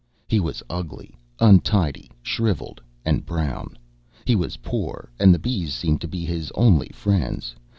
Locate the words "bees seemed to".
5.37-6.07